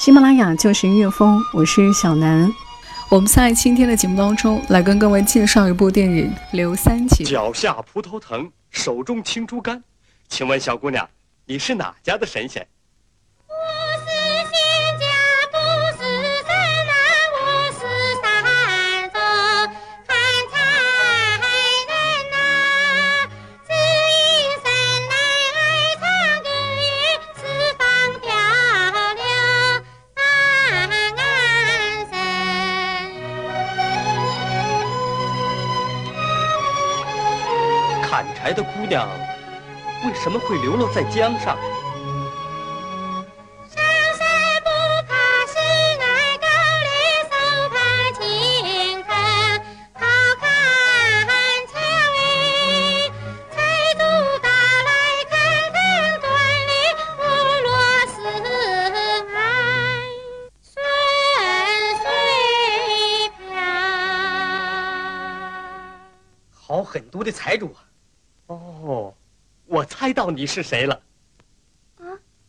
[0.00, 2.50] 喜马拉雅就是音乐风，我是小南。
[3.10, 7.22] 我们在今天的节目当中来跟各位介绍一部电影《刘三姐》。
[7.30, 9.84] 脚下葡萄藤，手中青竹竿。
[10.26, 11.06] 请问小姑娘，
[11.44, 12.66] 你是哪家的神仙？
[40.50, 41.56] 会流落在江上？
[66.52, 67.78] 好狠毒的财主啊！
[68.46, 69.14] 哦，
[69.70, 71.00] 我猜到你是谁了。
[72.00, 72.02] 啊，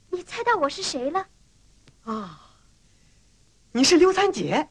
[0.09, 1.27] 你猜到我是谁了？
[2.05, 2.41] 啊，
[3.71, 4.67] 你是刘三姐。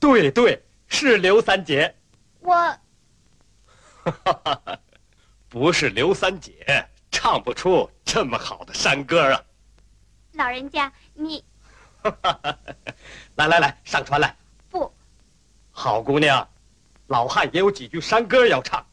[0.00, 1.94] 对对，是刘三姐。
[2.40, 2.52] 我，
[4.02, 4.10] 哈
[4.44, 4.78] 哈，
[5.48, 9.40] 不是刘三姐，唱不出这么好的山歌啊。
[10.32, 11.44] 老人家，你，
[13.36, 14.36] 来来来，上船来。
[14.68, 14.92] 不，
[15.70, 16.46] 好姑娘，
[17.06, 18.84] 老汉也有几句山歌要唱。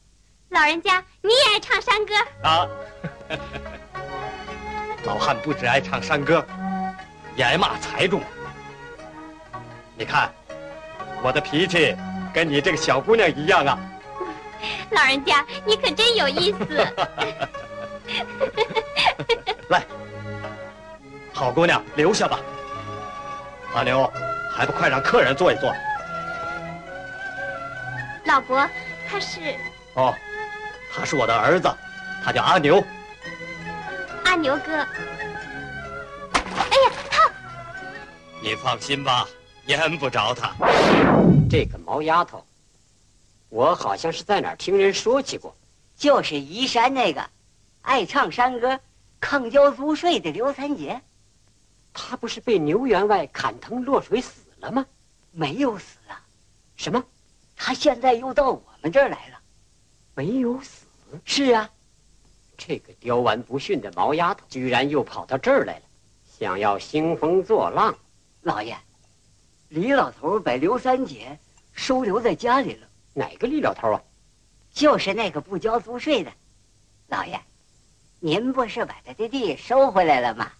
[0.51, 2.13] 老人家，你也爱唱山歌
[2.44, 2.67] 啊？
[5.06, 6.45] 老汉不止爱唱山歌，
[7.38, 8.22] 也爱骂财主。
[9.95, 10.29] 你看，
[11.23, 11.95] 我的脾气
[12.34, 13.79] 跟你这个小姑娘一样啊。
[14.91, 16.57] 老人家，你可真有意思。
[19.69, 19.85] 来，
[21.33, 22.38] 好姑娘，留下吧。
[23.73, 24.12] 阿牛，
[24.53, 25.73] 还不快让客人坐一坐？
[28.25, 28.69] 老伯，
[29.09, 29.56] 他是。
[29.94, 30.13] 哦。
[30.94, 31.74] 他是我的儿子，
[32.24, 32.84] 他叫阿牛。
[34.25, 34.74] 阿牛哥，
[36.34, 37.31] 哎呀，他！
[38.41, 39.28] 你放心吧，
[39.68, 40.53] 淹不着他。
[41.50, 42.46] 这个毛丫头，
[43.50, 45.56] 我好像是在哪儿听人说起过，
[45.96, 47.30] 就是宜山那个
[47.81, 48.80] 爱唱山歌、
[49.19, 51.01] 抗交租税的刘三姐。
[51.94, 54.85] 他不是被牛员外砍藤落水死了吗？
[55.31, 56.19] 没有死啊！
[56.75, 57.03] 什么？
[57.56, 59.38] 他现在又到我们这儿来了？
[60.16, 60.81] 没有死。
[61.26, 61.70] 是啊，
[62.58, 65.84] 这个刁顽不驯的毛丫头居然又跑到这儿来了，
[66.26, 67.96] 想要兴风作浪。
[68.42, 68.78] 老爷，
[69.70, 71.38] 李老头把刘三姐
[71.74, 72.88] 收留在家里了。
[73.14, 74.02] 哪个李老头啊？
[74.74, 76.32] 就是那个不交租税的。
[77.08, 77.40] 老爷，
[78.20, 80.52] 您不是把他的地收回来了吗？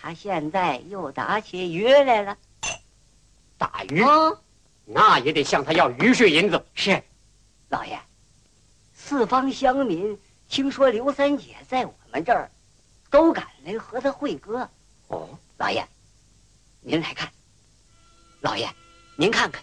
[0.00, 2.38] 他现在又打起鱼来了。
[3.58, 4.04] 打鱼？
[4.84, 6.64] 那也得向他要鱼税银子。
[6.74, 7.02] 是，
[7.68, 7.98] 老爷。
[9.06, 10.18] 四方乡民
[10.48, 12.50] 听说刘三姐在我们这儿，
[13.08, 14.68] 都赶来和她会歌。
[15.06, 15.28] 哦，
[15.58, 15.86] 老爷，
[16.80, 17.30] 您来看。
[18.40, 18.68] 老爷，
[19.16, 19.62] 您看看，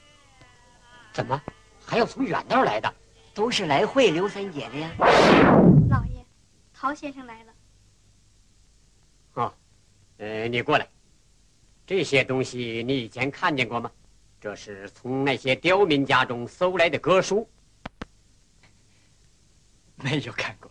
[1.11, 1.41] 怎么
[1.85, 2.89] 还要从远道来的？
[3.33, 4.89] 都是来会刘三姐的呀。
[5.89, 6.25] 老爷，
[6.73, 7.53] 陶先生来了。
[9.33, 9.53] 哦，
[10.19, 10.87] 呃，你过来。
[11.85, 13.91] 这些东西你以前看见过吗？
[14.39, 17.45] 这是从那些刁民家中搜来的歌书。
[20.11, 20.69] 没有看过，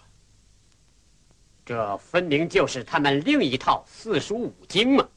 [1.64, 5.08] 这分明就是他们另一套四书五经嘛。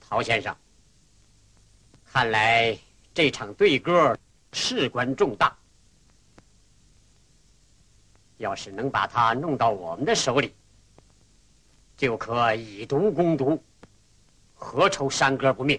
[0.00, 0.56] 陶先生，
[2.06, 2.76] 看来
[3.12, 4.16] 这场对歌
[4.54, 5.54] 事关重大，
[8.38, 10.54] 要是能把它弄到我们的手里，
[11.98, 13.62] 就可以毒攻毒，
[14.54, 15.78] 何愁山歌不灭？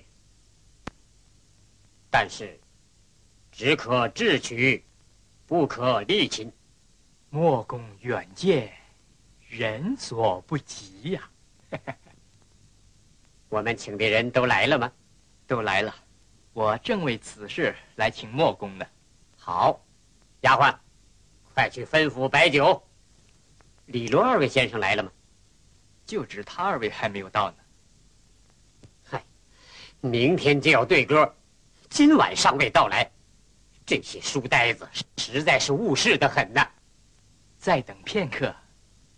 [2.11, 2.59] 但是，
[3.51, 4.83] 只可智取。
[5.51, 6.49] 不可力擒，
[7.29, 8.71] 莫公远见，
[9.49, 11.29] 人所不及呀！
[13.49, 14.89] 我们请的人都来了吗？
[15.45, 15.93] 都来了，
[16.53, 18.85] 我正为此事来请莫公呢。
[19.37, 19.77] 好，
[20.39, 20.73] 丫鬟，
[21.53, 22.81] 快去吩咐摆酒。
[23.87, 25.11] 李罗二位先生来了吗？
[26.05, 27.57] 就只他二位还没有到呢。
[29.03, 29.21] 嗨，
[29.99, 31.35] 明天就要对歌，
[31.89, 33.11] 今晚尚未到来，
[33.91, 36.65] 这些书呆子实在是误事的很呐。
[37.57, 38.55] 再等片刻，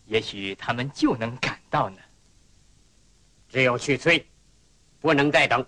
[0.06, 1.98] 也许他们就能赶到呢。
[3.48, 4.28] 只有去催，
[5.00, 5.64] 不能再等。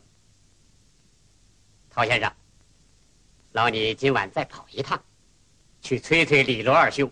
[1.87, 2.33] 陶先生，
[3.51, 4.99] 劳你今晚再跑一趟，
[5.83, 7.07] 去催催李罗二兄，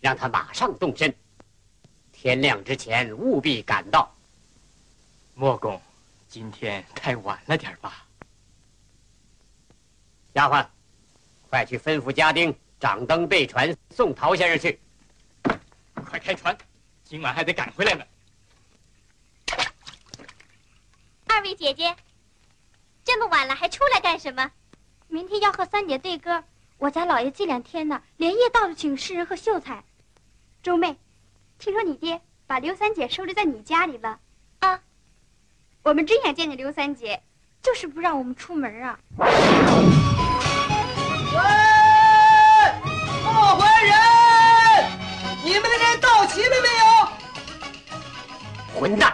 [0.00, 1.14] 让他马上动身，
[2.10, 4.12] 天亮之前务必赶到。
[5.34, 5.80] 莫公，
[6.26, 8.04] 今天太晚了点吧？
[10.32, 10.66] 丫鬟，
[11.50, 14.80] 快去吩咐家丁掌灯备船，送陶先生去。
[16.08, 16.56] 快开船，
[17.02, 18.04] 今晚还得赶回来呢。
[21.26, 21.94] 二位姐姐，
[23.04, 24.50] 这么晚了还出来干什么？
[25.08, 26.44] 明天要和三姐对歌，
[26.78, 29.82] 我家老爷这两天呢，连夜到处请诗人和秀才。
[30.62, 30.96] 周妹，
[31.58, 34.20] 听说你爹把刘三姐收留在你家里了？
[34.60, 34.80] 啊，
[35.82, 37.20] 我们真想见见刘三姐，
[37.60, 39.00] 就是不让我们出门啊。
[48.90, 49.12] 混蛋！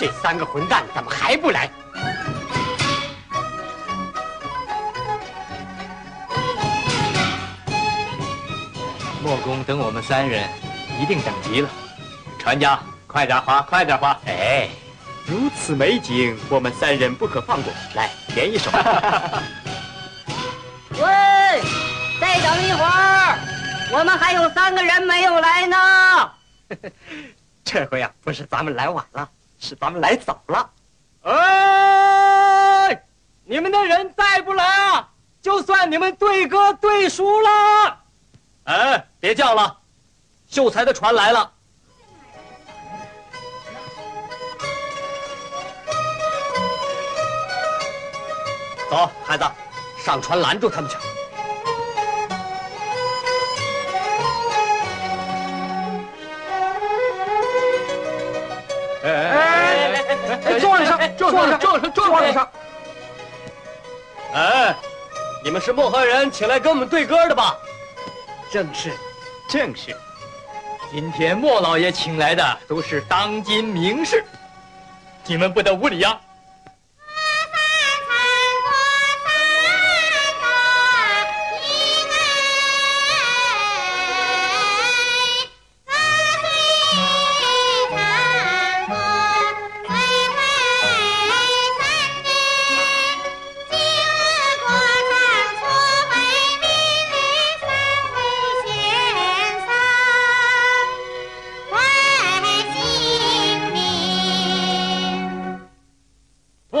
[0.00, 1.70] 这三个混蛋怎么还不来？
[9.22, 10.48] 莫公等我们三人，
[11.00, 11.70] 一定等急了。
[12.36, 14.18] 船家，快点划，快点划！
[14.26, 14.68] 哎，
[15.24, 17.72] 如此美景，我们三人不可放过。
[17.94, 18.72] 来，点一首。
[20.94, 21.62] 喂，
[22.20, 23.38] 再等一会儿，
[23.92, 25.76] 我们还有三个人没有来呢。
[27.70, 29.28] 这回啊，不是咱们来晚了，
[29.58, 30.70] 是咱们来早了。
[31.24, 33.04] 哎，
[33.44, 35.06] 你们的人再不来啊，
[35.42, 37.98] 就算你们对歌对输了。
[38.64, 39.76] 哎，别叫了，
[40.48, 41.52] 秀才的船来了。
[48.88, 49.44] 走，孩子，
[50.02, 50.96] 上船拦住他们去。
[60.98, 61.08] 哎！
[61.16, 62.48] 撞上，撞上，撞上！
[64.34, 64.74] 哎，
[65.44, 67.56] 你们是漠河人，请来跟我们对歌的吧？
[68.50, 68.92] 正是，
[69.48, 69.96] 正是。
[70.90, 74.24] 今天莫老爷请来的都是当今名士，
[75.24, 76.18] 你们不得无礼呀！
[76.18, 76.27] 不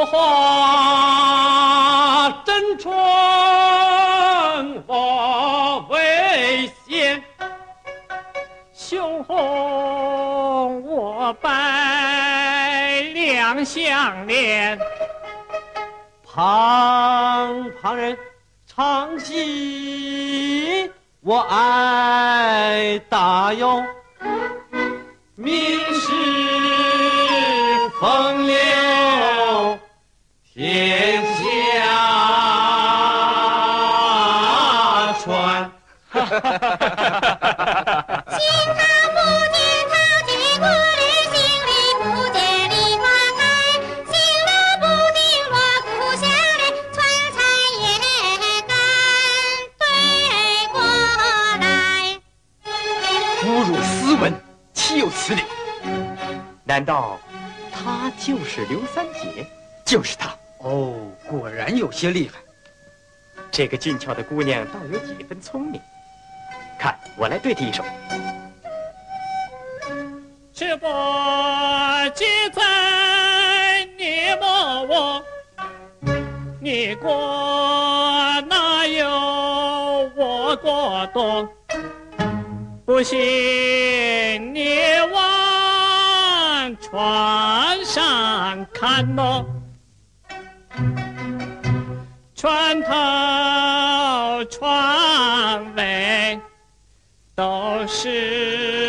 [0.00, 0.27] Oh.
[56.64, 57.18] 难道
[57.72, 59.44] 他就是刘三姐？
[59.84, 60.28] 就是他。
[60.58, 60.94] 哦，
[61.26, 62.38] 果然有些厉害。
[63.50, 65.80] 这个俊俏的姑娘倒有几分聪明。
[66.78, 67.84] 看，我来对题一首。
[70.52, 70.86] 是不
[72.14, 75.22] 记在你莫我，
[76.60, 79.08] 你过哪有
[80.16, 81.48] 我过多？
[82.84, 83.18] 不信
[84.54, 84.78] 你
[85.12, 89.44] 往船上看么？
[92.34, 96.40] 船头船尾
[97.38, 98.87] 都是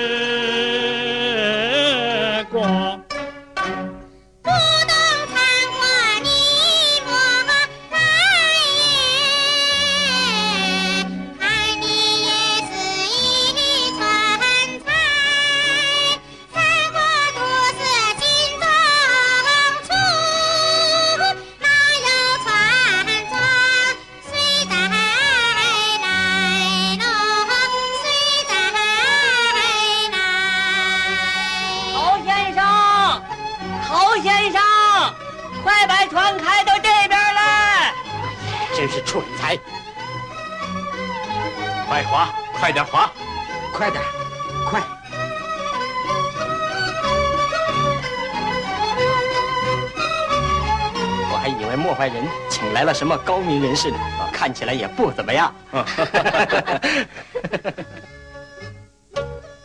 [42.09, 43.11] 划，快点划，
[43.71, 44.03] 快点，
[44.67, 44.81] 快！
[51.31, 53.97] 我还以为莫怀仁请来了什么高明人士呢，
[54.33, 55.53] 看起来也不怎么样。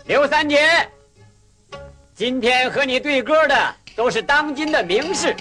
[0.05, 0.87] 刘三姐，
[2.15, 5.35] 今天和你对歌的都是当今的名士，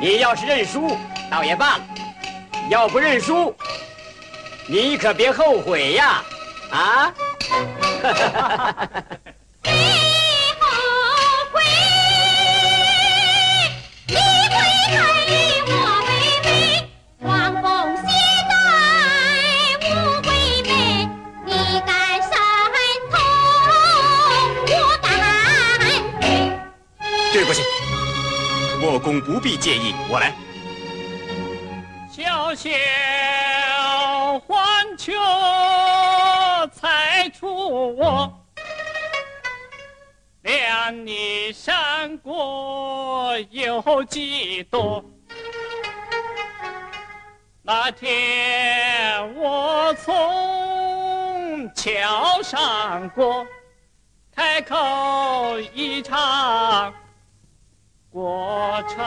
[0.00, 0.96] 你要是认输，
[1.30, 1.82] 倒也罢了；
[2.70, 3.54] 要不认输，
[4.72, 6.22] 你可别后悔呀！
[6.70, 7.12] 啊！
[9.60, 9.72] 别
[10.60, 10.68] 后
[11.50, 11.60] 悔，
[14.06, 14.54] 一回
[14.92, 14.94] 开
[15.66, 15.72] 我
[16.06, 16.08] 妹
[16.44, 16.48] 妹，
[17.20, 18.06] 黄蜂现
[18.48, 18.52] 在
[19.90, 19.90] 无
[20.22, 20.30] 归
[20.62, 20.70] 妹，
[21.44, 21.50] 你
[21.80, 21.90] 敢
[22.22, 22.30] 山
[23.10, 23.18] 头，
[24.68, 25.10] 我敢
[25.80, 26.22] 飞。
[27.32, 27.64] 对不起，
[28.80, 30.32] 莫公不必介意，我来。
[32.08, 32.70] 小小
[34.38, 35.12] 环球
[36.72, 38.32] 猜出我，
[40.42, 45.04] 两你山过有几多？
[47.62, 53.46] 那天我从桥上过，
[54.34, 56.92] 开口一唱
[58.10, 58.98] 过唱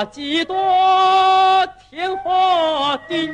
[0.00, 3.30] 过几多天和地，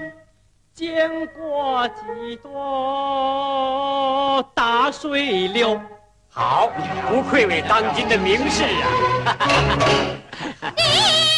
[0.74, 5.80] 见过几多大水流。
[6.28, 6.68] 好，
[7.08, 8.64] 不愧为当今的名士
[9.24, 9.38] 啊！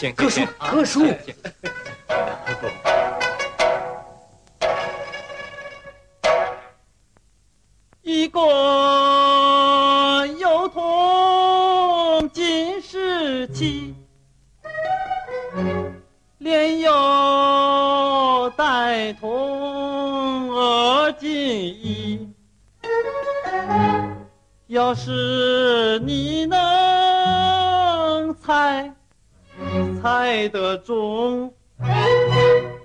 [0.00, 0.40] 请各叔
[0.70, 1.04] 各书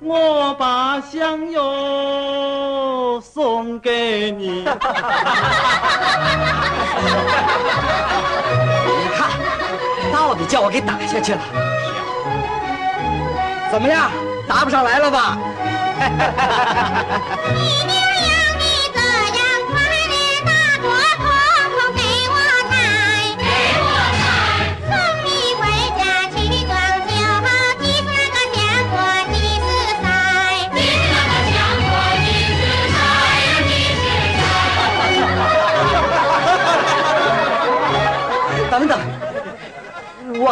[0.01, 4.49] 我把香油送给你。
[4.49, 4.63] 你
[9.15, 9.29] 看，
[10.13, 11.39] 到底叫我给打下去了。
[13.71, 14.11] 怎么样，
[14.47, 15.37] 答不上来了吧？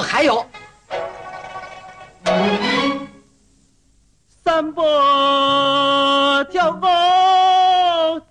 [0.03, 0.45] 还有。
[4.27, 4.83] 三百
[6.51, 6.87] 条狗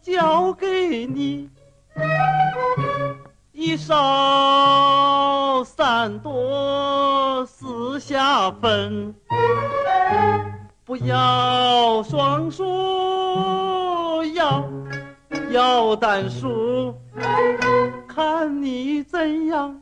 [0.03, 1.49] 交给你，
[3.53, 9.15] 一勺三多四下分，
[10.85, 14.65] 不要双数，要
[15.51, 16.95] 要单数，
[18.07, 19.81] 看你怎样，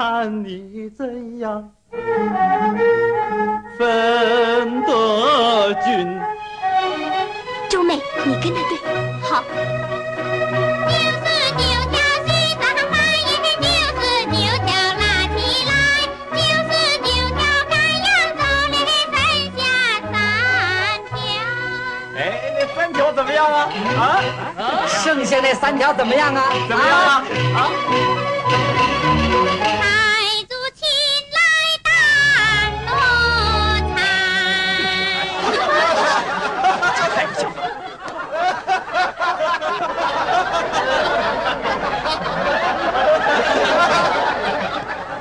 [0.00, 1.70] 看你怎样。
[3.76, 6.18] 分得均。
[7.68, 8.72] 周妹，你跟他对，
[9.28, 9.44] 好。
[10.88, 11.60] 九十九
[11.92, 12.32] 条九
[14.00, 15.04] 十九条拉
[15.36, 15.36] 起
[15.68, 15.70] 来，
[16.32, 16.72] 九十
[17.04, 17.38] 九条
[17.68, 18.42] 赶羊走
[18.72, 18.74] 嘞，
[19.12, 19.14] 剩
[19.52, 19.60] 下
[20.10, 20.14] 三
[21.12, 21.12] 条。
[22.16, 22.18] 哎，
[22.58, 23.38] 那三条怎么样？
[23.50, 24.02] 样啊？
[24.56, 24.60] 啊？
[24.88, 26.42] 剩下那三条怎么样啊？
[26.66, 27.22] 怎么样啊？
[27.54, 27.58] 啊？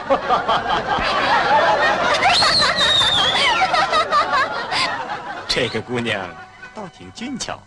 [5.47, 6.27] 这个姑娘
[6.73, 7.61] 倒挺俊俏。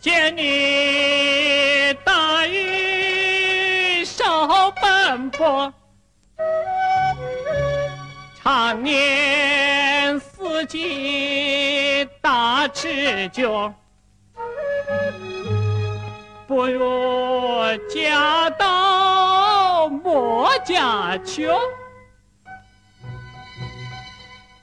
[0.00, 5.72] 见你大衣少奔波，
[8.42, 13.70] 常年四季大吃酒，
[16.46, 19.19] 不如嫁到
[20.40, 21.54] 我家穷。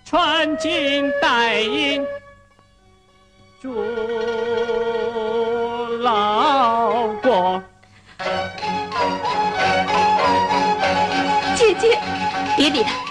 [0.04, 2.04] 穿金戴银，
[3.62, 3.76] 祝
[6.00, 7.62] 老国。
[11.56, 12.00] 姐姐，
[12.56, 13.07] 别理他。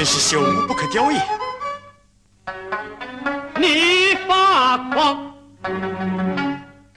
[0.00, 1.22] 真是朽木不可雕也。
[3.56, 5.34] 你发狂，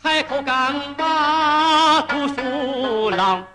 [0.02, 3.46] 开口干骂读书郎，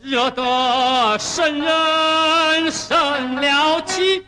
[0.00, 4.24] 惹得圣人生了气，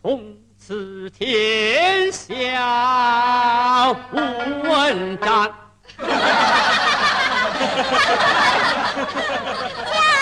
[0.00, 4.16] 从此天下无
[4.62, 5.54] 文章。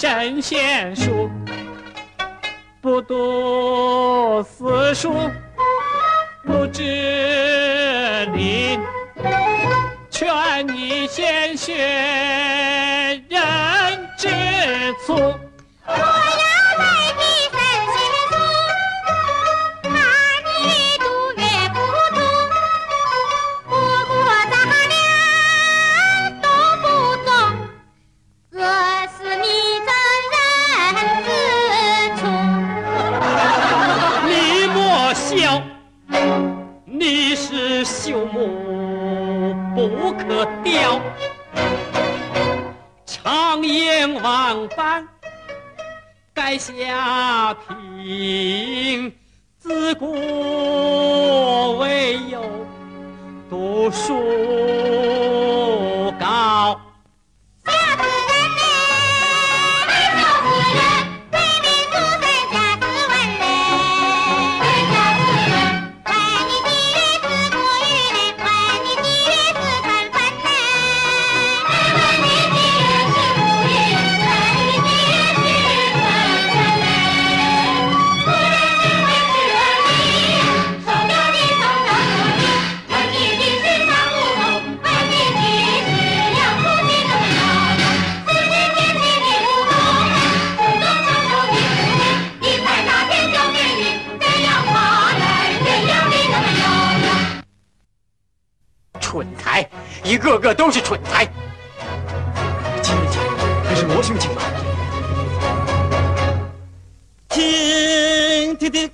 [0.00, 1.30] 神仙书，
[2.80, 5.12] 不读死书，
[6.42, 8.78] 不知理，
[10.08, 11.76] 劝你先学
[13.28, 14.30] 人之
[15.04, 15.38] 初。
[46.60, 49.10] 下平。
[49.58, 50.12] 自古
[51.78, 52.42] 唯有
[53.48, 54.14] 读书
[99.20, 99.68] 蠢材，
[100.02, 101.26] 一个个都是蠢材。
[102.82, 103.18] 姐姐，
[103.68, 104.40] 这是罗兄请吧？
[107.28, 108.90] 听听听，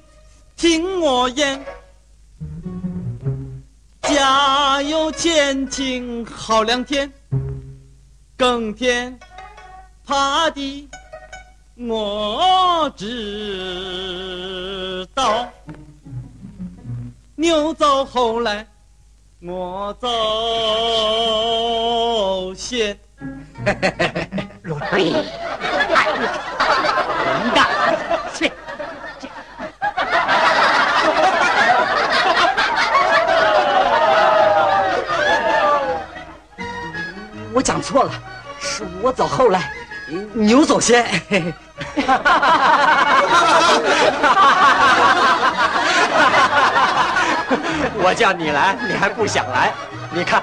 [0.57, 1.65] 听我言。
[4.03, 7.09] 家有千顷好良田，
[8.37, 9.17] 耕田
[10.09, 10.89] 耙地
[11.77, 15.49] 我知道。
[17.37, 18.67] 牛走后来，
[19.47, 20.09] 我走
[22.55, 22.99] 先。
[24.63, 25.23] 罗对，混
[27.55, 27.67] 蛋，
[28.35, 28.51] 去！
[37.55, 38.11] 我讲错了，
[38.59, 39.71] 是我走后来，
[40.35, 41.05] 牛走先。
[42.05, 42.21] 哈
[48.03, 49.73] 我叫你来，你还不想来？
[50.11, 50.43] 你看，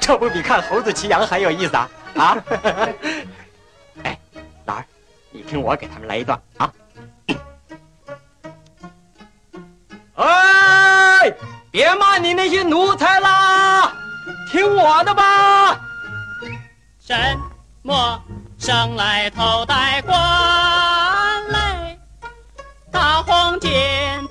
[0.00, 1.88] 这不比看猴子骑羊还有意思啊？
[2.16, 2.36] 啊！
[4.02, 4.18] 哎，
[4.66, 4.84] 老儿，
[5.30, 6.72] 你听我给他们来一段啊！
[10.16, 11.32] 哎，
[11.70, 13.92] 别骂你那些奴才啦，
[14.50, 15.78] 听我的吧。
[17.00, 17.14] 什
[17.82, 18.22] 么
[18.58, 20.14] 生来头戴冠
[21.48, 21.98] 嘞？
[22.90, 24.26] 大黄剑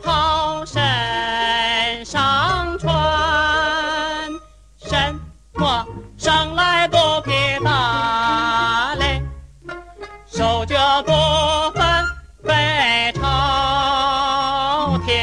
[11.02, 11.84] 多分
[12.44, 15.14] 飞朝天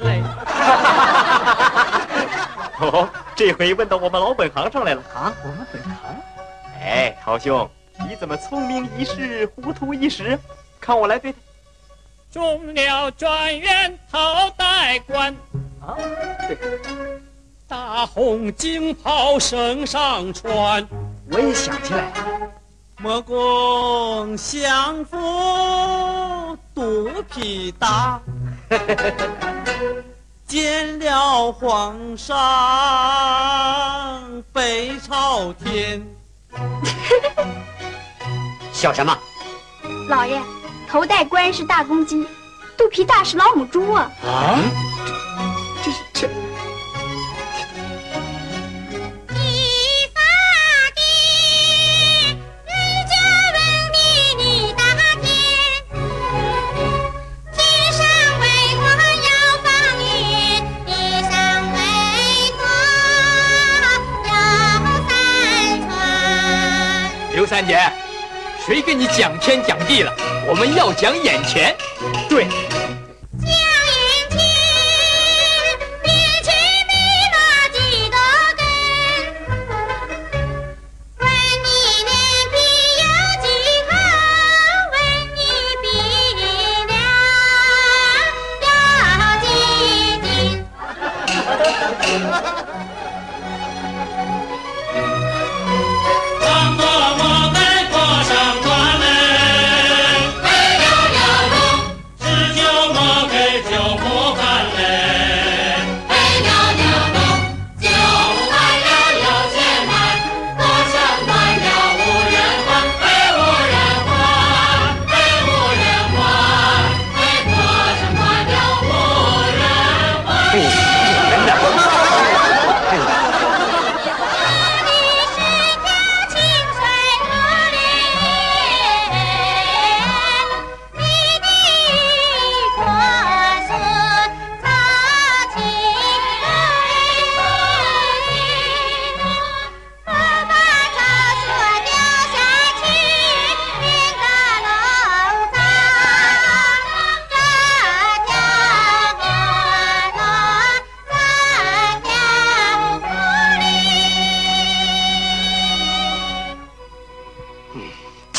[0.00, 0.22] 嘞。
[2.80, 5.32] 哦，这回问到我们老本行上来了啊！
[5.42, 5.94] 我们本行？
[6.80, 7.70] 哎，陶兄，
[8.08, 10.38] 你怎么聪明一世，糊涂一时？
[10.80, 11.34] 看我来对。
[12.30, 14.18] 中了状元头
[14.56, 15.34] 戴冠，
[15.80, 15.94] 啊，
[16.48, 16.58] 对，
[17.68, 20.86] 大红金袍身上穿。
[21.30, 22.12] 我也想起来了，
[22.98, 25.16] 莫公相府
[26.74, 28.18] 肚皮大，
[30.46, 32.34] 见了皇上
[34.52, 36.06] 背朝天。
[38.72, 39.16] 笑什么？
[40.08, 40.40] 老爷，
[40.88, 42.26] 头戴冠是大公鸡，
[42.76, 44.10] 肚皮大是老母猪啊。
[44.24, 44.56] 啊？
[67.64, 67.80] 姐，
[68.66, 70.12] 谁跟你讲天讲地了？
[70.46, 71.74] 我们要讲眼前。
[72.28, 72.46] 对，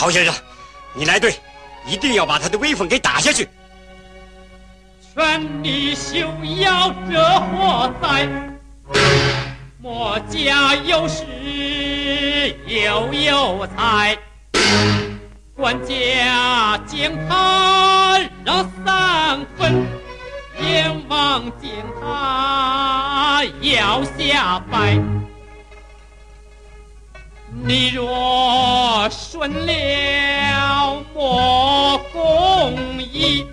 [0.06, 0.32] 高先生，
[0.94, 1.34] 你来对，
[1.88, 3.50] 一定要把他的威风给打下去。
[5.16, 6.20] 劝你休
[6.60, 8.30] 要惹祸灾，
[9.80, 11.26] 莫家有势
[12.68, 14.16] 又有才，
[15.56, 19.88] 官家敬他让三分，
[20.62, 25.00] 阎王将他要下拜。
[27.68, 28.06] 你若
[29.10, 33.48] 顺了莫公意。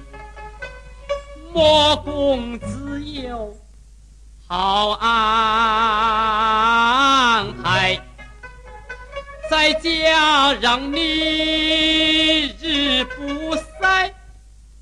[1.55, 3.55] 莫公自有
[4.49, 5.12] 好安
[7.62, 8.01] 排，
[9.51, 14.15] 在家让你日不塞，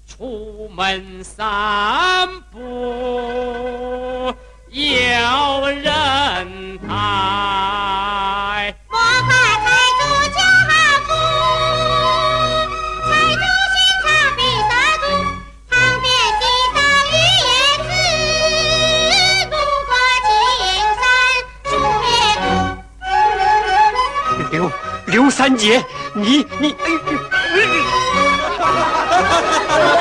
[0.06, 4.33] 出门散步
[4.70, 6.49] 要人
[25.30, 26.74] 三姐，你你
[29.68, 29.99] 哎